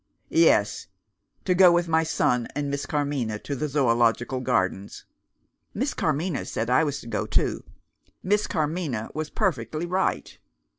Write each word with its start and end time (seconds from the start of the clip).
"Yes, 0.29 0.87
to 1.45 1.53
go 1.53 1.71
with 1.71 1.87
my 1.87 2.01
son 2.01 2.47
and 2.55 2.71
Miss 2.71 2.87
Carmina 2.87 3.37
to 3.37 3.55
the 3.55 3.67
Zoological 3.67 4.39
Gardens." 4.39 5.05
"Miss 5.75 5.93
Carmina 5.93 6.43
said 6.45 6.71
I 6.71 6.83
was 6.83 6.99
to 7.01 7.07
go 7.07 7.27
too." 7.27 7.63
"Miss 8.23 8.47
Carmina 8.47 9.11
was 9.13 9.29
perfectly 9.29 9.85
right." 9.85 10.39